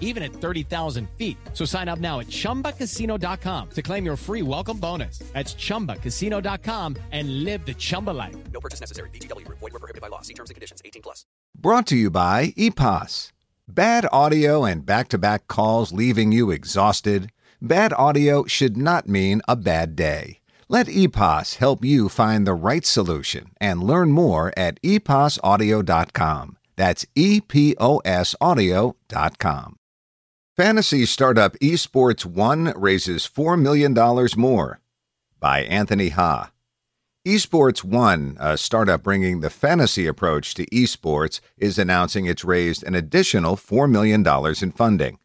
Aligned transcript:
even 0.00 0.22
at 0.22 0.32
30,000 0.32 1.08
feet. 1.16 1.36
So 1.54 1.64
sign 1.64 1.88
up 1.88 2.00
now 2.00 2.20
at 2.20 2.26
chumbacasino.com 2.26 3.68
to 3.70 3.82
claim 3.82 4.04
your 4.04 4.16
free 4.16 4.42
welcome 4.42 4.78
bonus. 4.78 5.20
That's 5.32 5.54
chumbacasino.com 5.54 6.96
and 7.12 7.44
live 7.44 7.64
the 7.64 7.74
Chumba 7.74 8.10
life. 8.10 8.36
No 8.52 8.60
purchase 8.60 8.80
necessary. 8.80 9.10
VGW 9.10 9.46
Group. 9.46 9.60
Void 9.60 9.72
were 9.72 9.78
prohibited 9.78 10.02
by 10.02 10.08
law. 10.08 10.22
See 10.22 10.34
terms 10.34 10.50
and 10.50 10.56
conditions. 10.56 10.82
18 10.84 11.02
plus. 11.02 11.24
Brought 11.56 11.86
to 11.88 11.96
you 11.96 12.10
by 12.10 12.54
EPOS. 12.56 13.30
Bad 13.68 14.04
audio 14.12 14.64
and 14.64 14.84
back 14.84 15.08
to 15.08 15.18
back 15.18 15.46
calls 15.46 15.92
leaving 15.92 16.32
you 16.32 16.50
exhausted? 16.50 17.30
Bad 17.62 17.92
audio 17.92 18.44
should 18.46 18.76
not 18.76 19.08
mean 19.08 19.42
a 19.46 19.54
bad 19.54 19.94
day. 19.94 20.40
Let 20.68 20.86
EPOS 20.86 21.56
help 21.56 21.84
you 21.84 22.08
find 22.08 22.46
the 22.46 22.54
right 22.54 22.86
solution 22.86 23.50
and 23.60 23.82
learn 23.82 24.12
more 24.12 24.52
at 24.56 24.80
eposaudio.com. 24.82 26.56
That's 26.76 27.06
E 27.14 27.40
P 27.40 27.76
O 27.78 27.98
S 28.04 28.34
audio.com. 28.40 29.79
Fantasy 30.60 31.06
startup 31.06 31.54
Esports 31.60 32.26
One 32.26 32.74
raises 32.76 33.26
$4 33.26 33.58
million 33.58 33.94
more. 34.36 34.80
By 35.38 35.60
Anthony 35.60 36.10
Ha. 36.10 36.52
Esports 37.26 37.82
One, 37.82 38.36
a 38.38 38.58
startup 38.58 39.02
bringing 39.02 39.40
the 39.40 39.48
fantasy 39.48 40.06
approach 40.06 40.52
to 40.56 40.66
esports, 40.66 41.40
is 41.56 41.78
announcing 41.78 42.26
it's 42.26 42.44
raised 42.44 42.82
an 42.82 42.94
additional 42.94 43.56
$4 43.56 43.90
million 43.90 44.22
in 44.62 44.72
funding. 44.72 45.18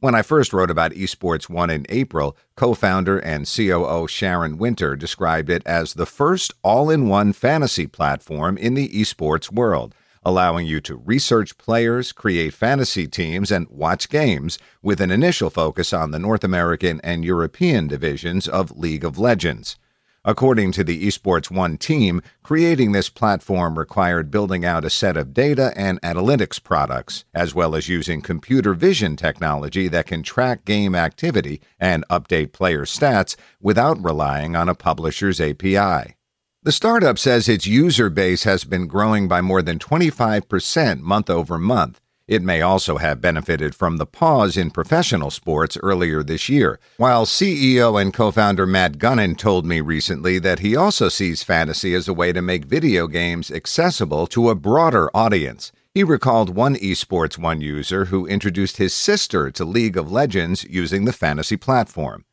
When 0.00 0.16
I 0.16 0.22
first 0.22 0.52
wrote 0.52 0.72
about 0.72 0.90
Esports 0.90 1.48
One 1.48 1.70
in 1.70 1.86
April, 1.88 2.36
co 2.56 2.74
founder 2.74 3.20
and 3.20 3.46
COO 3.46 4.08
Sharon 4.08 4.58
Winter 4.58 4.96
described 4.96 5.50
it 5.50 5.62
as 5.64 5.94
the 5.94 6.04
first 6.04 6.52
all 6.64 6.90
in 6.90 7.08
one 7.08 7.32
fantasy 7.32 7.86
platform 7.86 8.58
in 8.58 8.74
the 8.74 8.88
esports 8.88 9.52
world, 9.52 9.94
allowing 10.24 10.66
you 10.66 10.80
to 10.80 10.96
research 10.96 11.56
players, 11.58 12.12
create 12.12 12.54
fantasy 12.54 13.06
teams, 13.06 13.50
and 13.50 13.68
watch 13.68 14.08
games, 14.08 14.58
with 14.82 15.00
an 15.00 15.10
initial 15.10 15.50
focus 15.50 15.92
on 15.92 16.10
the 16.10 16.18
North 16.18 16.44
American 16.44 17.00
and 17.02 17.24
European 17.24 17.88
divisions 17.88 18.46
of 18.46 18.76
League 18.78 19.04
of 19.04 19.18
Legends. 19.18 19.76
According 20.22 20.72
to 20.72 20.84
the 20.84 21.06
Esports 21.06 21.50
One 21.50 21.78
team, 21.78 22.20
creating 22.42 22.92
this 22.92 23.08
platform 23.08 23.78
required 23.78 24.30
building 24.30 24.66
out 24.66 24.84
a 24.84 24.90
set 24.90 25.16
of 25.16 25.32
data 25.32 25.72
and 25.74 25.98
analytics 26.02 26.62
products, 26.62 27.24
as 27.32 27.54
well 27.54 27.74
as 27.74 27.88
using 27.88 28.20
computer 28.20 28.74
vision 28.74 29.16
technology 29.16 29.88
that 29.88 30.06
can 30.06 30.22
track 30.22 30.66
game 30.66 30.94
activity 30.94 31.62
and 31.78 32.04
update 32.10 32.52
player 32.52 32.84
stats 32.84 33.34
without 33.62 34.02
relying 34.04 34.54
on 34.54 34.68
a 34.68 34.74
publisher's 34.74 35.40
API. 35.40 36.16
The 36.62 36.72
startup 36.72 37.18
says 37.18 37.48
its 37.48 37.66
user 37.66 38.10
base 38.10 38.44
has 38.44 38.64
been 38.64 38.86
growing 38.86 39.28
by 39.28 39.40
more 39.40 39.62
than 39.62 39.78
25% 39.78 41.00
month 41.00 41.30
over 41.30 41.56
month. 41.56 42.02
It 42.28 42.42
may 42.42 42.60
also 42.60 42.98
have 42.98 43.22
benefited 43.22 43.74
from 43.74 43.96
the 43.96 44.04
pause 44.04 44.58
in 44.58 44.70
professional 44.70 45.30
sports 45.30 45.78
earlier 45.82 46.22
this 46.22 46.50
year, 46.50 46.78
while 46.98 47.24
CEO 47.24 47.98
and 47.98 48.12
co 48.12 48.30
founder 48.30 48.66
Matt 48.66 48.98
Gunnin 48.98 49.38
told 49.38 49.64
me 49.64 49.80
recently 49.80 50.38
that 50.40 50.58
he 50.58 50.76
also 50.76 51.08
sees 51.08 51.42
fantasy 51.42 51.94
as 51.94 52.08
a 52.08 52.12
way 52.12 52.30
to 52.30 52.42
make 52.42 52.66
video 52.66 53.06
games 53.06 53.50
accessible 53.50 54.26
to 54.26 54.50
a 54.50 54.54
broader 54.54 55.08
audience. 55.16 55.72
He 55.94 56.04
recalled 56.04 56.54
one 56.54 56.76
Esports 56.76 57.38
One 57.38 57.62
user 57.62 58.04
who 58.04 58.26
introduced 58.26 58.76
his 58.76 58.92
sister 58.92 59.50
to 59.52 59.64
League 59.64 59.96
of 59.96 60.12
Legends 60.12 60.64
using 60.64 61.06
the 61.06 61.14
fantasy 61.14 61.56
platform. 61.56 62.26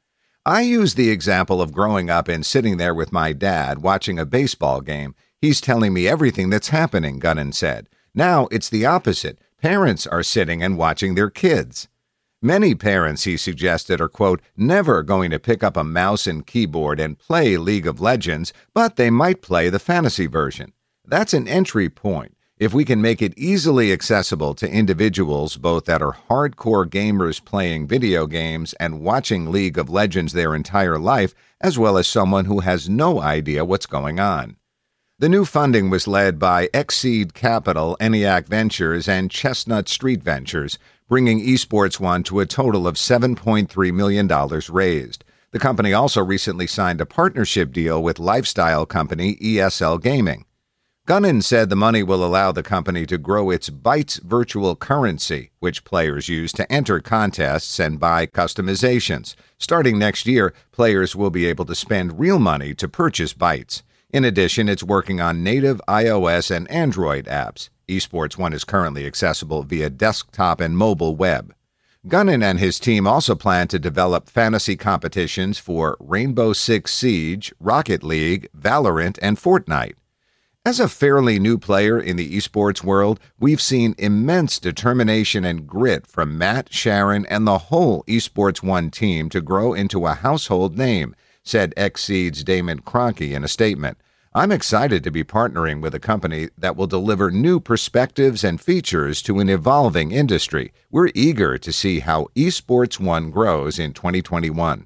I 0.47 0.61
use 0.61 0.93
the 0.93 1.09
example 1.09 1.61
of 1.61 1.73
growing 1.73 2.09
up 2.09 2.29
and 2.29 2.45
sitting 2.45 2.77
there 2.77 2.93
with 2.93 3.11
my 3.11 3.33
dad 3.33 3.79
watching 3.79 4.17
a 4.17 4.25
baseball 4.25 4.79
game. 4.79 5.13
He's 5.41 5.59
telling 5.59 5.91
me 5.91 6.07
everything 6.07 6.49
that's 6.49 6.69
happening, 6.69 7.19
Gunnin 7.19 7.51
said. 7.51 7.89
Now 8.15 8.47
it's 8.49 8.69
the 8.69 8.85
opposite. 8.85 9.39
Parents 9.61 10.07
are 10.07 10.23
sitting 10.23 10.63
and 10.63 10.77
watching 10.77 11.15
their 11.15 11.29
kids. 11.29 11.89
Many 12.41 12.75
parents, 12.75 13.25
he 13.25 13.35
suggested, 13.35 13.99
are, 13.99 14.07
quote, 14.07 14.41
never 14.55 15.03
going 15.03 15.31
to 15.31 15.37
pick 15.37 15.65
up 15.65 15.75
a 15.75 15.83
mouse 15.83 16.25
and 16.25 16.47
keyboard 16.47 16.97
and 17.01 17.19
play 17.19 17.57
League 17.57 17.85
of 17.85 17.99
Legends, 17.99 18.53
but 18.73 18.95
they 18.95 19.09
might 19.09 19.41
play 19.41 19.69
the 19.69 19.79
fantasy 19.79 20.27
version. 20.27 20.71
That's 21.03 21.33
an 21.33 21.49
entry 21.49 21.89
point. 21.89 22.36
If 22.59 22.73
we 22.73 22.85
can 22.85 23.03
make 23.03 23.21
it 23.21 23.37
easily 23.37 23.93
accessible 23.93 24.55
to 24.55 24.71
individuals 24.71 25.57
both 25.57 25.85
that 25.85 26.01
are 26.01 26.17
hardcore 26.27 26.87
gamers 26.89 27.43
playing 27.43 27.85
video 27.85 28.25
games 28.25 28.73
and 28.79 29.01
watching 29.01 29.51
League 29.51 29.77
of 29.77 29.91
Legends 29.91 30.33
their 30.33 30.55
entire 30.55 30.97
life, 30.97 31.35
as 31.61 31.77
well 31.77 31.99
as 31.99 32.07
someone 32.07 32.45
who 32.45 32.61
has 32.61 32.89
no 32.89 33.21
idea 33.21 33.63
what's 33.63 33.85
going 33.85 34.19
on. 34.19 34.55
The 35.19 35.29
new 35.29 35.45
funding 35.45 35.91
was 35.91 36.07
led 36.07 36.39
by 36.39 36.69
Exceed 36.73 37.35
Capital, 37.35 37.95
ENIAC 37.99 38.47
Ventures, 38.47 39.07
and 39.07 39.29
Chestnut 39.29 39.87
Street 39.87 40.23
Ventures, 40.23 40.79
bringing 41.07 41.39
Esports 41.39 41.99
One 41.99 42.23
to 42.23 42.39
a 42.39 42.47
total 42.47 42.87
of 42.87 42.95
$7.3 42.95 43.93
million 43.93 44.27
raised. 44.71 45.23
The 45.51 45.59
company 45.59 45.93
also 45.93 46.23
recently 46.23 46.65
signed 46.65 47.01
a 47.01 47.05
partnership 47.05 47.71
deal 47.71 48.01
with 48.01 48.17
lifestyle 48.17 48.87
company 48.87 49.35
ESL 49.35 50.01
Gaming. 50.01 50.46
Gunnin 51.07 51.41
said 51.41 51.69
the 51.69 51.77
money 51.77 52.03
will 52.03 52.21
allow 52.21 52.51
the 52.51 52.61
company 52.61 53.05
to 53.05 53.17
grow 53.17 53.49
its 53.49 53.69
Bytes 53.69 54.21
virtual 54.23 54.75
currency, 54.75 55.51
which 55.59 55.85
players 55.85 56.27
use 56.27 56.51
to 56.51 56.69
enter 56.69 56.99
contests 56.99 57.79
and 57.79 57.97
buy 57.97 58.25
customizations. 58.25 59.33
Starting 59.57 59.97
next 59.97 60.27
year, 60.27 60.53
players 60.73 61.15
will 61.15 61.29
be 61.29 61.45
able 61.45 61.63
to 61.63 61.75
spend 61.75 62.19
real 62.19 62.39
money 62.39 62.75
to 62.75 62.89
purchase 62.89 63.33
Bytes. 63.33 63.83
In 64.09 64.25
addition, 64.25 64.67
it's 64.67 64.83
working 64.83 65.21
on 65.21 65.45
native 65.45 65.81
iOS 65.87 66.53
and 66.53 66.69
Android 66.69 67.23
apps. 67.27 67.69
Esports 67.87 68.37
One 68.37 68.51
is 68.51 68.65
currently 68.65 69.05
accessible 69.05 69.63
via 69.63 69.89
desktop 69.89 70.59
and 70.59 70.77
mobile 70.77 71.15
web. 71.15 71.55
Gunnin 72.05 72.43
and 72.43 72.59
his 72.59 72.81
team 72.81 73.07
also 73.07 73.33
plan 73.33 73.69
to 73.69 73.79
develop 73.79 74.27
fantasy 74.27 74.75
competitions 74.75 75.57
for 75.57 75.95
Rainbow 76.01 76.51
Six 76.51 76.93
Siege, 76.93 77.53
Rocket 77.61 78.03
League, 78.03 78.49
Valorant, 78.53 79.17
and 79.21 79.37
Fortnite. 79.37 79.93
As 80.67 80.81
a 80.81 80.89
fairly 80.89 81.39
new 81.39 81.57
player 81.57 81.97
in 81.97 82.17
the 82.17 82.35
esports 82.35 82.83
world, 82.83 83.21
we've 83.39 83.61
seen 83.61 83.95
immense 83.97 84.59
determination 84.59 85.45
and 85.45 85.65
grit 85.65 86.05
from 86.05 86.37
Matt, 86.37 86.73
Sharon, 86.73 87.25
and 87.27 87.47
the 87.47 87.57
whole 87.57 88.03
Esports 88.03 88.61
One 88.61 88.91
team 88.91 89.29
to 89.29 89.39
grow 89.39 89.73
into 89.73 90.05
a 90.05 90.13
household 90.13 90.77
name, 90.77 91.15
said 91.41 91.73
Exceed's 91.77 92.43
Damon 92.43 92.81
Cronky 92.81 93.31
in 93.31 93.45
a 93.45 93.47
statement. 93.47 93.97
I'm 94.33 94.51
excited 94.51 95.05
to 95.05 95.09
be 95.09 95.23
partnering 95.23 95.81
with 95.81 95.95
a 95.95 96.01
company 96.01 96.49
that 96.57 96.75
will 96.75 96.85
deliver 96.85 97.31
new 97.31 97.61
perspectives 97.61 98.43
and 98.43 98.59
features 98.59 99.21
to 99.21 99.39
an 99.39 99.47
evolving 99.47 100.11
industry. 100.11 100.73
We're 100.91 101.11
eager 101.15 101.57
to 101.57 101.71
see 101.71 101.99
how 101.99 102.27
Esports 102.35 102.99
One 102.99 103.31
grows 103.31 103.79
in 103.79 103.93
2021. 103.93 104.85